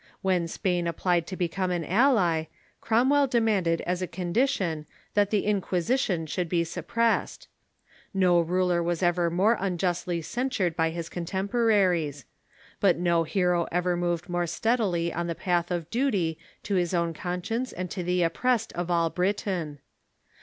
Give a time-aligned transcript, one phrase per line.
[0.23, 2.45] When Spain applied to become an ally,
[2.79, 7.47] Cromwell demanded as a condition that the Inquisition should be suppressed.
[8.11, 12.23] No ruler was ever more unjustly censured by his contem})oraries.
[12.79, 17.13] But no hero ever moved more steadily in the path of duty to his own
[17.13, 19.77] conscience and to the oppressed of all Britain.